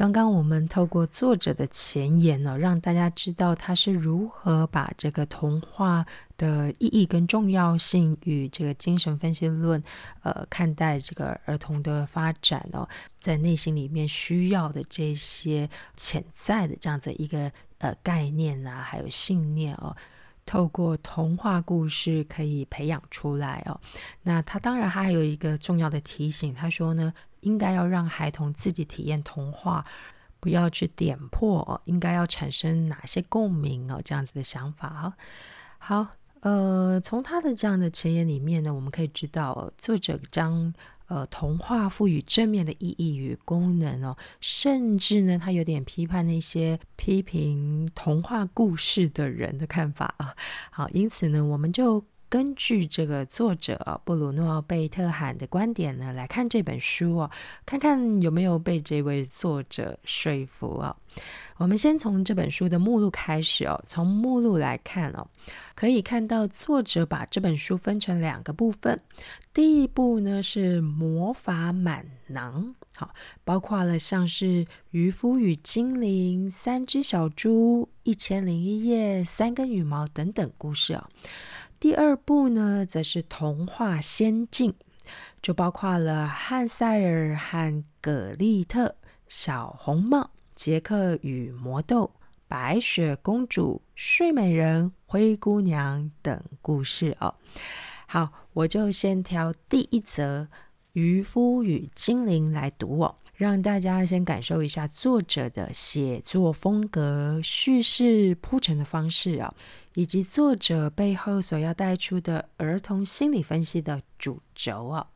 [0.00, 6.06] 刚刚我们透过作者的前言呢，让大家知道他是如何把这个童话
[6.38, 9.82] 的意义跟重要性与这个精神分析论，
[10.22, 12.88] 呃，看待这个儿童的发展哦，
[13.20, 15.68] 在内心里面需要的这些
[15.98, 19.94] 潜在的这样子一个呃概念啊，还有信念哦，
[20.46, 23.78] 透过童话故事可以培养出来哦。
[24.22, 27.12] 那他当然还有一个重要的提醒，他说呢。
[27.40, 29.84] 应该要让孩童自己体验童话，
[30.38, 35.16] 不要去点破，应该要产生哪些共鸣哦，这样子的想法啊。
[35.78, 36.08] 好，
[36.40, 40.72] 呃，从他的这样的前言里面呢，我们可以知道，作者将
[41.08, 50.34] 呃童话赋予正面的意义与功能哦，甚至呢，他有点批判那些批评童话故事的人的看法啊。
[50.70, 52.04] 好，因此呢，我们就。
[52.30, 57.30] 根据这个作者布鲁诺·贝特罕的观点呢，来看这本书哦，
[57.66, 60.96] 看看有没有被这位作者说服哦。
[61.56, 65.26] 我们先从这本书的目录开始哦，从目录来看哦，
[65.74, 69.02] 可以看到作者把这本书分成两个部分。
[69.52, 81.08] 第一部呢是魔法满囊，好，包括了像是渔夫与精灵、三只小猪、一千零一夜、三根羽毛等等故事哦。
[81.80, 84.74] 第二部呢，则是童话仙境，
[85.40, 88.94] 就包括了汉塞尔和葛丽特、
[89.26, 92.12] 小红帽、杰克与魔豆、
[92.46, 97.34] 白雪公主、睡美人、灰姑娘等故事哦。
[98.06, 100.48] 好，我就先挑第一则
[100.92, 109.54] 渔夫与精灵来读哦，让大家先感受一下作者的写作风格、叙事铺陈的方式啊。
[109.94, 115.08] 以及作者背后所要带出的儿童心理分析的主轴啊，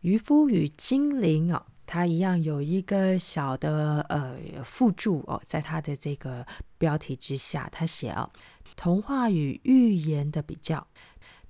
[0.00, 6.46] 渔夫与精灵哦，它一样有一个小的呃附注哦，在它的这个
[6.78, 8.30] 标题之下，他写啊，
[8.74, 10.86] 童话与寓言的比较。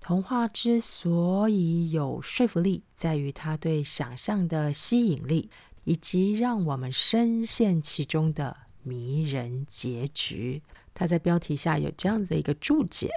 [0.01, 5.51] 童话之所以有说服力，在于它对想象的吸引力，
[5.85, 10.63] 以及让我们深陷其中的迷人结局。
[10.93, 13.11] 他在标题下有这样子的一个注解。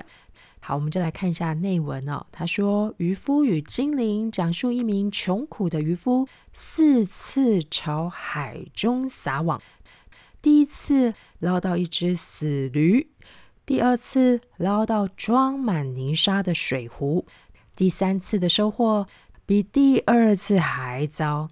[0.59, 2.25] 好，我们就来看一下内文哦。
[2.31, 9.62] 他说：“渔夫与精灵讲述一名穷苦的渔夫四次朝海中撒网。
[10.41, 13.09] 第一次捞到一只死驴，
[13.66, 17.25] 第二次捞到装满泥沙的水壶，
[17.75, 19.06] 第三次的收获
[19.45, 21.50] 比第二次还糟，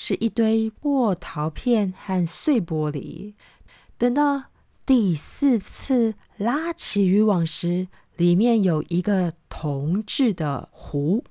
[0.00, 3.34] 是一堆破陶片和碎玻璃。
[3.98, 4.44] 等到……”
[4.88, 11.22] 第四次拉起渔网时，里面有一个铜制的壶。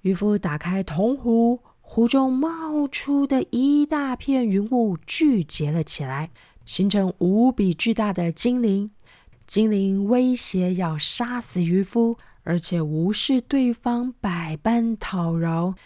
[0.00, 6.30] 渔夫打开铜壶，壶中冒出的一大片云雾聚结了起来，
[6.66, 8.90] 形成无比巨大的精灵。
[9.46, 15.76] 精灵威胁要杀死渔夫，而且无视对方百般讨饶。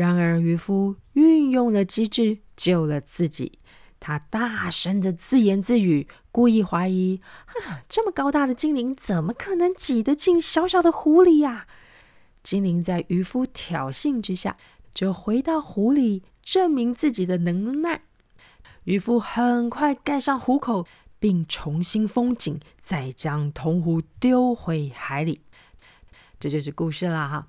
[0.00, 3.58] 然而，渔夫运用了机智，救了自己。
[3.98, 7.20] 他大声的自言自语，故意怀疑：
[7.86, 11.66] 这么高大的精灵，怎么可能挤得进小小的湖里呀？
[12.42, 14.56] 精灵在渔夫挑衅之下，
[14.94, 18.04] 就回到湖里证明自己的能耐。
[18.84, 20.86] 渔夫很快盖上湖口，
[21.18, 25.42] 并重新封紧，再将铜壶丢回海里。
[26.38, 27.46] 这就是故事啦，哈！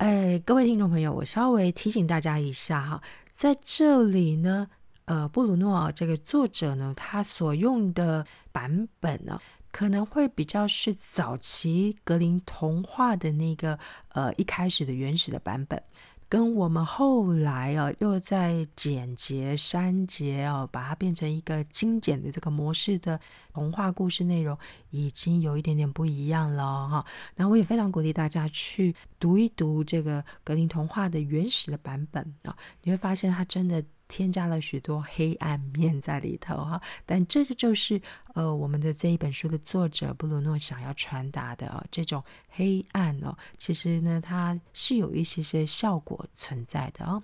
[0.00, 3.02] 哎，各位听众朋友，我稍微提醒大家一下哈，
[3.34, 4.66] 在这里呢。
[5.04, 9.38] 呃，布鲁诺这个作者呢，他所用的版本呢，
[9.70, 13.78] 可能会比较是早期格林童话的那个
[14.10, 15.82] 呃一开始的原始的版本，
[16.28, 23.20] 跟我们后来啊又在简洁删节哦，把它变成一个精简的这个模式的
[23.52, 24.56] 童话故事内容，
[24.90, 27.04] 已经有一点点不一样了哈。
[27.34, 33.84] 那我也非常鼓励大家去读一读这个格林童话的原始的版本啊，你会发现它真的。
[34.12, 38.02] 添加了许多黑暗面在里头哈，但这个就是
[38.34, 47.22] 呃我们的这一本书的作者布鲁诺想要传达的哦，这种黑暗哦，其实呢它是有一些些效果存在的哦。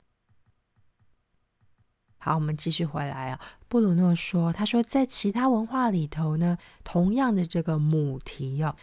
[2.19, 8.77] 好，我们继续回来啊，布鲁诺说，他说在其他文化里头呢，同样的这个母题哦。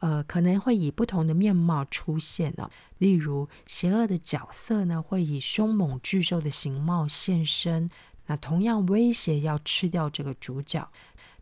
[0.00, 2.68] 呃，可能会以不同的面貌出现哦。
[2.98, 7.88] 例如，邪恶的角色呢，会以凶猛巨兽的形貌现身，
[8.26, 10.90] 那同样威胁要吃掉这个主角。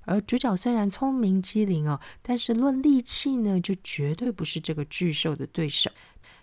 [0.04, 5.90] 而主角虽然聪明机灵哦，但是论力气呢，就绝对不是这个巨兽的对手。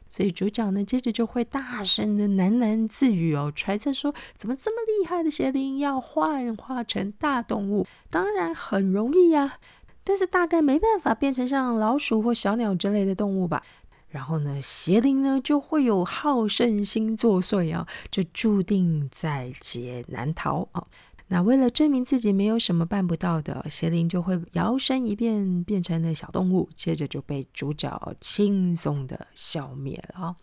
[0.08, 7.88] 所以主角呢，接着就会大声的喃喃自语哦，揣测说，怎么这么厉害的邪灵要幻化成大动物？
[8.10, 9.58] 当然很容易呀，
[10.06, 13.62] 但是大概没办法变成像老鼠或小鸟之类的动物吧。
[14.08, 20.88] 然后呢，邪灵呢就会有好胜心作祟啊，就注定在劫难逃啊。
[21.28, 30.36] 那为了证明自己没有什么办不到的，邪灵就会摇身一变变成了小动物，接着就被主角轻松的消灭了啊。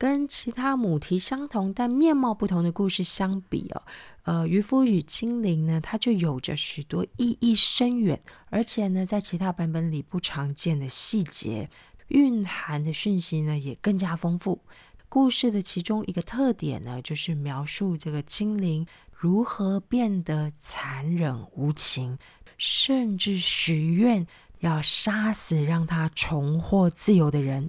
[0.00, 3.82] 跟其他母题相同但面貌不同的故事相比哦，
[4.22, 8.18] 呃，渔夫与精灵呢，它就有着许多意义深远，
[8.48, 11.68] 而且呢，在其他版本里不常见的细节，
[12.08, 14.62] 蕴含的讯息呢也更加丰富。
[15.10, 18.86] 故事的其中一个特点呢，就是描述这个精灵。
[19.12, 22.16] 如何变得残忍无情，
[22.56, 24.26] 甚至许愿
[24.60, 27.68] 要杀死让他重获自由的人？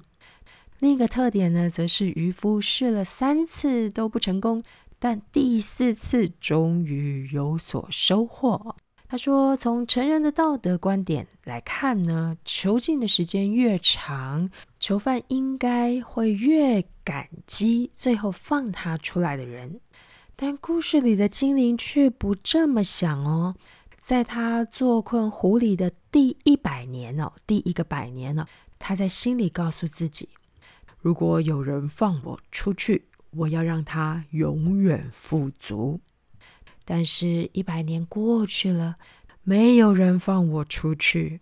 [0.81, 4.63] 另一个特点呢，则是渔夫试了三次都不成功，
[4.97, 8.75] 但第四次终于有所收获。
[9.07, 14.49] 他说：“从成人的道德观点来看呢，囚禁的时间越长，
[14.79, 19.79] 囚犯应该会越感激最后放他出来的人。”
[20.35, 23.53] 但故事里的精灵却不这么想哦，
[23.99, 28.47] 在他坐困湖里的第一百年哦，第一个百年呢，
[28.79, 30.27] 他在心里告诉自己：
[31.01, 35.99] 如果有人放我出去，我要让他永远富足。
[36.85, 38.97] 但是，一百年过去了，
[39.43, 41.41] 没有人放我出去。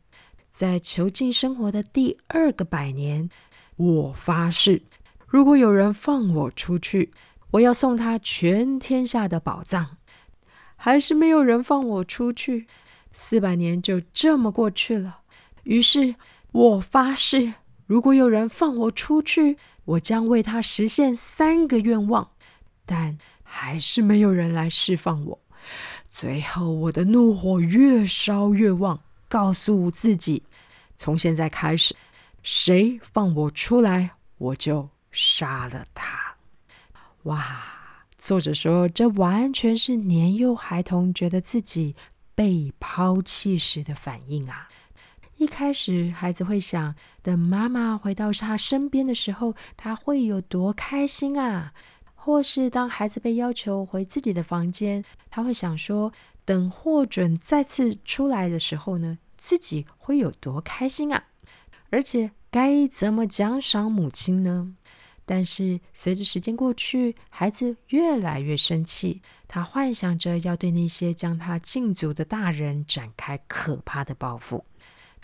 [0.49, 3.29] 在囚禁生活的第二个百年，
[3.75, 4.83] 我发誓，
[5.27, 7.11] 如果有人放我出去。
[7.51, 9.97] 我要送他全天下的宝藏，
[10.75, 12.67] 还是没有人放我出去。
[13.11, 15.21] 四百年就这么过去了。
[15.63, 16.13] 于是
[16.51, 17.55] 我发誓，
[17.89, 22.29] 如果有人放我出去，我将为他实现三个愿望。
[22.85, 25.39] 但还是没有人来释放我。
[26.07, 30.43] 最后，我的怒火越烧越旺，告诉自己：
[30.95, 31.95] 从现在开始，
[32.43, 36.35] 谁放我出来，我就杀了他。
[37.23, 37.43] 哇！
[38.19, 41.95] 作者说，这完全是年幼孩童觉得自己
[42.35, 44.69] 被抛弃时的反应啊！
[45.39, 51.73] 一开始，孩子会想，等妈妈回到他身边的时候，他会有多开心啊？
[52.13, 56.11] 或是当孩子被要求回自己的房间，他会想说，
[56.43, 61.23] 等获准再次出来的时候呢，自己会有多开心啊？
[61.89, 64.75] 而且，该怎么奖赏母亲呢？
[65.25, 69.21] 但是随着时间过去，孩子越来越生气。
[69.47, 74.65] 他幻想着要对那些将他禁足的大人展开可怕的报复。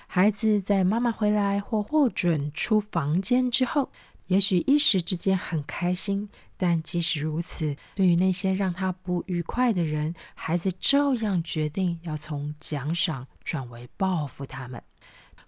[0.08, 3.92] 孩子在妈妈回来或获准出房间之后，
[4.28, 14.82] 也许一时之间很开心，但即使如此，对于那些让他不愉快的人，孩子照样决定要从奖赏转为报复他们。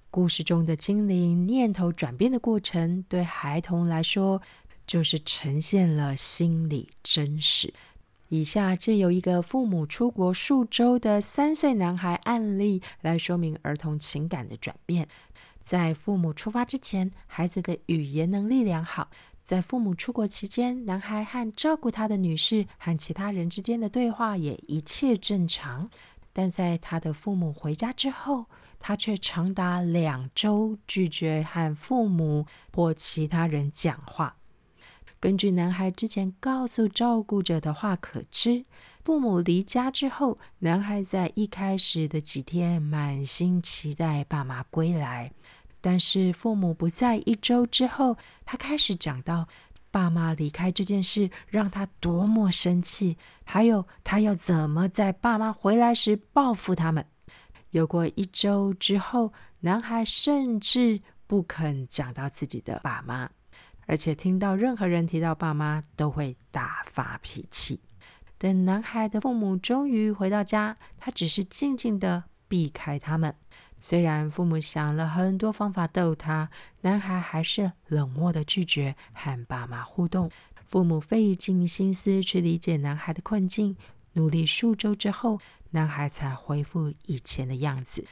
[0.10, 4.42] 故事中的精灵念头转变的过程，对孩童来说，
[4.86, 7.74] 就是呈现了心理真实。
[8.30, 15.08] 以下借由一个父母出国数周的三岁男孩案例来说明儿童情感的转变。
[15.62, 19.10] 在父母出发之前，孩子的语言能力良好；
[19.42, 25.90] 在父母出国期间，男孩和照顾他的女士和其他人之间的对话也一切正常。
[26.32, 28.46] 但在他的父母回家之后，
[28.80, 34.36] 他却长达两周拒绝和父母或其他人讲话。
[35.20, 38.66] 根据男孩之前告诉照顾者的话可知，
[39.04, 45.32] 父母离家之后，男孩在一开始的几天满心期待爸妈归来。
[45.82, 49.48] 但是父母不在一周之后，他开始讲到
[49.90, 57.06] 爸妈离开这件事让他多么生气，还有他要怎么在爸妈回来时报复他们。
[57.72, 63.30] 有过一周之后，男孩甚至不肯讲到自己的爸妈，
[63.88, 67.80] 而且听到任何人提到爸妈都会大发脾气。
[68.38, 73.34] 等男孩的父母终于回到家，他只是静静的避开他们。
[73.80, 76.50] 虽然父母想了很多方法逗他，
[76.82, 80.30] 男孩还是冷漠的拒绝和爸妈互动。
[80.68, 83.76] 父母费尽心思去理解男孩的困境，
[84.14, 85.40] 努力数周之后。
[85.72, 88.06] 男孩才恢复以前的样子。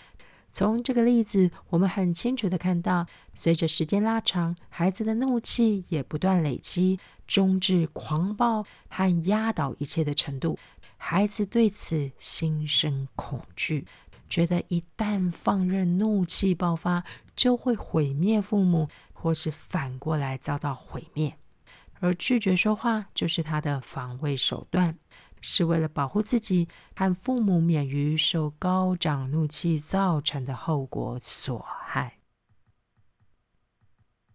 [0.56, 6.98] 从这个例子，我们很清楚的看到，随着时间拉长，孩子的怒气也不断累积，
[7.28, 10.58] 终至狂暴和压倒一切的程度。
[10.96, 13.86] 孩子对此心生恐惧，
[14.30, 17.04] 觉得一旦放任怒气爆发，
[17.36, 21.38] 就会毁灭父母，或是反过来遭到毁灭。
[22.00, 24.98] 而拒绝说话就是他的防卫手段，
[25.48, 32.18] 是为了保护自己和父母免于受高涨怒气造成的后果所害。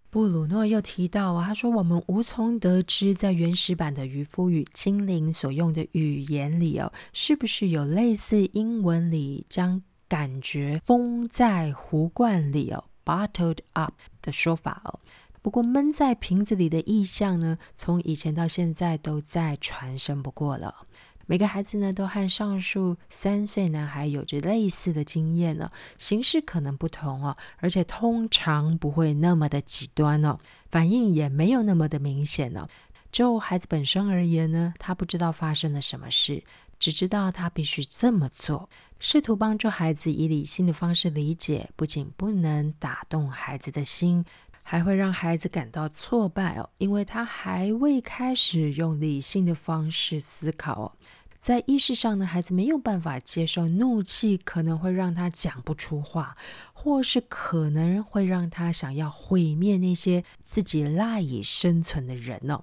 [0.09, 15.01] 布鲁诺又提到啊，他说我们无从得知，在原始版的渔夫与精灵所用的语言里哦，是不是有类似英文里将感觉封在壶罐里哦 （bottled up） 的说法哦。
[15.43, 20.87] 不过闷在瓶子里的意象呢，从以前到现在都再传神不过了。
[21.27, 30.39] 每个孩子呢，都和上述三岁男孩有着类似的经验呢，形式可能不同哦，而且通常不会那么的极端哦，
[30.71, 32.67] 反应也没有那么的明显哦。
[33.13, 36.43] 就孩子本身而言呢，他不知道发生了什么事，
[36.79, 38.69] 只知道他必须这么做。
[38.99, 44.25] 试图帮助孩子以理性的方式理解，不仅不能打动孩子的心，
[44.71, 50.93] 还会让孩子感到挫败哦，因为他还未开始用理性的方式思考哦。
[51.41, 56.37] 在意识上呢，孩子没有办法接受怒气，可能会让他讲不出话，
[56.73, 62.63] 或是可能会让他想要毁灭那些自己赖以生存的人哦。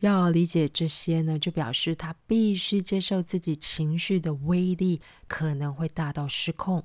[0.00, 6.82] 要理解这些呢，就表示他必须接受自己情绪的威力可能会大到失控。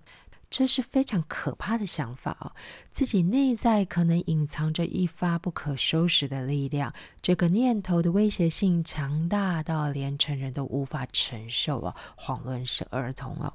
[0.50, 2.52] 这是非常可怕的想法哦，
[2.92, 6.94] 自己内在可能隐藏着一发不可收拾的力量。
[7.22, 13.54] 这个念头的威胁性强大到连成人都无法承受哦，遑论是儿童哦。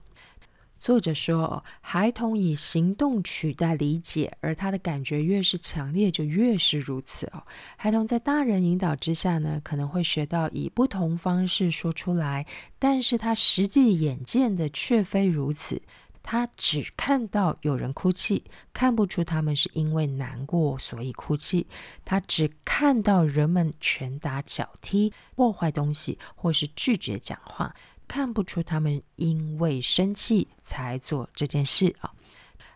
[0.78, 7.42] 作者说，哦孩童以行动取代理解，而他的感觉越是强烈，就越是如此哦。
[7.76, 12.46] 孩童在大人引导之下呢，可能会学到以不同方式说出来，
[12.78, 15.80] 但是他实际眼见的却非如此。
[16.26, 21.66] 他只看到有人哭泣，看不出他们是因为难过所以哭泣。
[22.02, 27.76] 他只看到人们拳打脚踢、破坏东西，或是拒绝讲话，
[28.09, 32.14] 看不出他们因为生气才做这件事啊。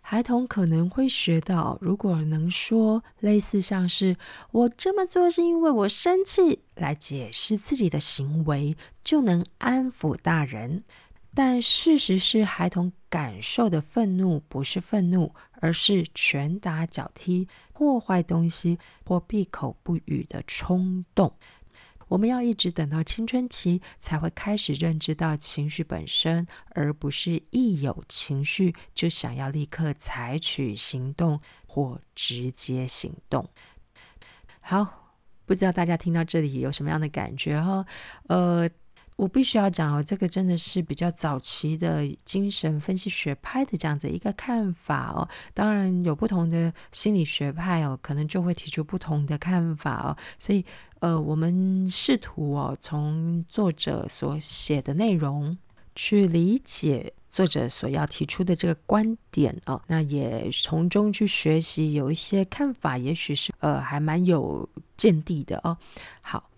[0.02, 4.16] 孩童可能会学到，如果能说类似像是
[4.52, 10.82] “我这么做是因为我生气”来解释自己的行为，就能安抚大人。
[11.34, 21.32] 但事实是，孩童感受的愤怒不是愤怒，而是拳打脚踢、破坏东西或闭口不语的冲动。
[22.08, 33.48] 我们要一直等到青春期，才会开始认知到情绪本身，而不是一有情绪就想要立刻采取行动或直接行动。
[34.60, 35.14] 好，
[35.46, 37.86] 不知道大家听到这里有什么样的感觉哈？
[38.28, 38.68] 呃。
[39.18, 45.28] 我必须要讲哦，这个真的是比较早期的精神分析学派的这样的一个看法哦。
[45.52, 50.16] 当然有不同的心理学派哦，可能就会提出不同的看法哦。
[50.38, 50.64] 所以
[51.00, 55.58] 呃，我们试图哦，从作者所写的内容
[55.96, 65.76] 去理解作者所要提出的这个观点哦，那也从中去学习，有一些看法也许是呃还蛮有见地的哦。
[66.20, 66.48] 好。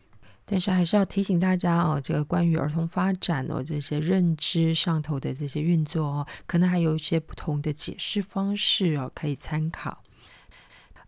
[0.51, 10.03] 但是还是要提醒大家哦，这个关于儿童发展哦，这些认知上头的这些运作哦，可能还有一些不同的解释方式哦，可以参考。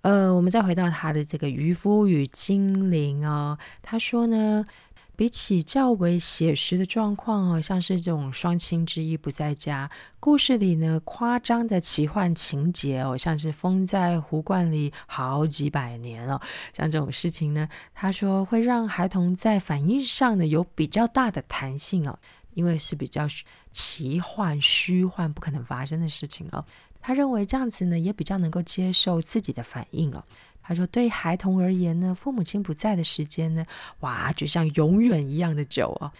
[0.03, 4.65] 呃，我们再回到他的这个渔夫与精灵哦，他说呢。
[5.15, 16.41] 比起较为写实的状况哦，像是这种双亲之一不在家，故事里呢夸张的奇幻情节哦，像是封在壶罐里好几百年哦，
[16.73, 22.19] 像这种事情呢，他说会让孩童在反应上呢有比较大的弹性哦，
[22.55, 23.29] 因为是比较
[23.71, 26.65] 奇幻、虚幻、不可能发生的事情哦，
[27.03, 30.25] 他认为这样子呢也比较能够接受自己的反应哦。
[30.63, 33.67] 他说：“对孩童而言呢，父母亲不在的时间呢，
[33.99, 36.13] 哇，就像永远一样的久哦。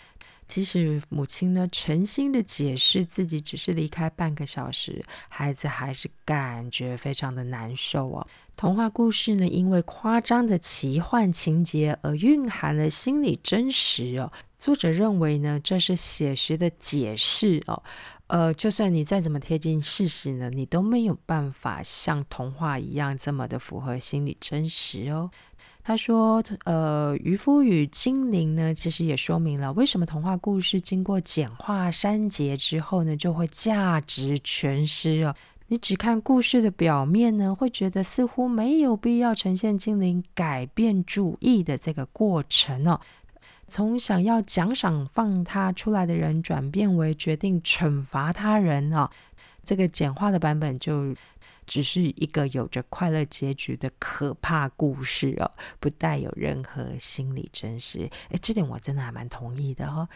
[0.49, 8.27] 即使母亲呢诚心的解释自己只是离开半个小时，孩子还是感觉非常的难受哦。
[8.57, 14.33] 童话故事呢，因为夸张的奇幻情节而蕴含了心理真实哦。
[14.59, 17.81] 作者认为呢，这是写实的解释哦。”
[18.33, 25.31] 呃，就算你再怎么贴近事实呢，你都没有办法像童话一样这么的符合心理真实哦。
[25.85, 35.35] 他说，呃，渔夫与精灵呢，其实也说明了为什么童话故事经过简化删节之后呢，就会价值全失哦。
[35.67, 42.99] 你只看故事的表面呢，会觉得似乎没有必要呈现精灵改变主意的这个过程哦。
[43.73, 49.09] 从想要奖赏放他出来的人，转变为决定惩罚他人哦，
[49.65, 51.17] 这个简化的版本就
[51.65, 55.51] 只是一个有着快乐结局的可怕故事哦，
[55.81, 58.01] 不带有任何心理真实。
[58.29, 60.07] 诶，这点我真的还蛮同意的哦。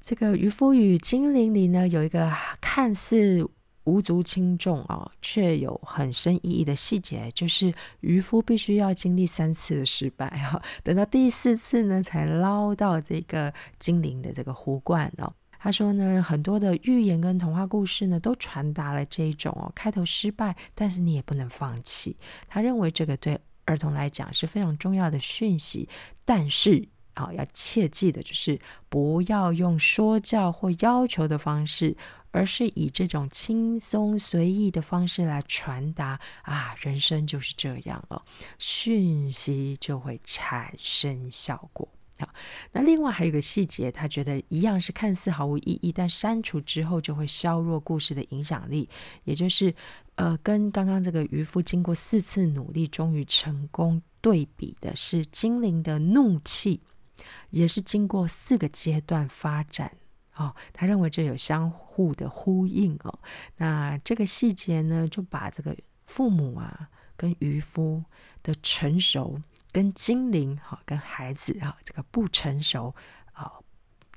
[0.00, 3.44] 这个渔夫与精灵里呢，有一个看似
[3.88, 15.32] 无足轻重哦，却有很深意义的细节，就是渔夫必须要经历三次的失败哈， 等到第四次呢，才捞到这个精灵的这个壶罐哦。
[15.58, 22.16] 他说呢，很多的寓言跟童话故事呢，都传达了这种哦，开头失败，但是你也不能放弃。
[22.46, 25.88] 他认为这个对儿童来讲是非常重要的讯息，
[26.24, 26.86] 但是
[27.24, 31.96] 啊，要切记的就是不要用说教或要求的方式，
[32.30, 38.22] 而是以这种轻松随意的方式来传达啊，人生就是这样哦，
[38.58, 41.88] 讯息就会产生效果。
[42.20, 42.28] 好，
[42.72, 48.88] 那另外还有一个细节，他觉得一样是看似毫无意义，但删除之后就会削弱故事的影响力。
[49.22, 49.72] 也就是，
[50.16, 56.80] 呃，跟刚刚这个渔夫经过四次努力终于成功对比的是，精灵的怒气
[57.50, 59.96] 也是经过四个阶段发展
[60.36, 60.54] 哦。
[60.72, 63.18] 他认为这有相互的呼应哦。
[63.56, 68.04] 那这个细节呢，就把这个父母啊跟渔夫
[68.42, 69.42] 的成熟。
[69.70, 72.94] 跟精灵哈，跟孩子哈，这个不成熟
[73.32, 73.52] 啊，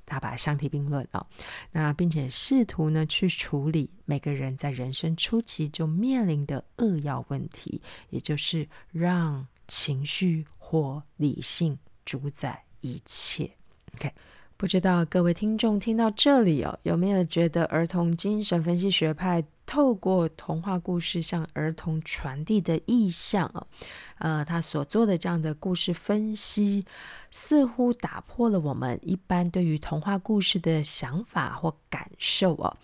[0.05, 1.27] 他把它相提并论啊。
[1.73, 7.81] 那并且试图呢去处理每个人在人生初期就面临的扼要问题，
[8.11, 13.51] 也就是让情绪或理性主宰一切。
[13.95, 14.11] OK。
[14.57, 23.65] 不知道各位听众听到这里哦，有没有觉得儿童精神分析学派透过童话故事向儿童传递的意向哦？
[24.19, 26.85] 呃，他所做的这样的故事分析，
[27.31, 32.77] 似乎打破了我们一般对于童话故事的想法或感受哦。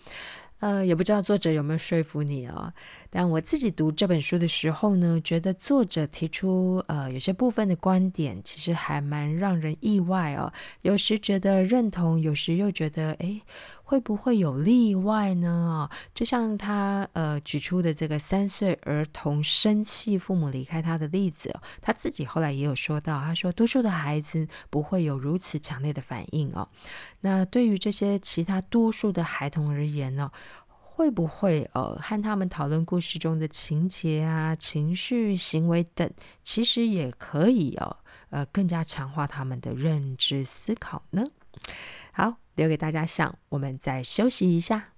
[0.60, 2.72] 呃，也不知道作者有没有说服你哦。
[3.10, 10.52] 但我自己读这本书的时候呢，觉得作者提出呃有些部分的观点，其实还蛮让人意外哦。
[10.82, 13.40] 有时觉得认同，有时又觉得哎，
[13.88, 15.88] 会不会有例外呢？
[15.88, 26.68] 啊，就像他呃举出的这个三岁儿童生气父母离开他的例子，他自己后来也有说到，他说多数的孩子不会有如此强烈的反应哦。
[27.22, 30.30] 那对于这些其他多数的孩童而言呢，
[30.66, 36.10] 会不会呃和他们讨论故事中的情节啊、情绪、行为等，
[36.42, 37.96] 其实也可以哦，
[38.28, 41.24] 呃更加强化他们的认知思考呢？
[42.12, 44.94] 好，留给大家想，我们再休息一下。